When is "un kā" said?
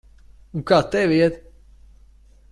0.59-0.79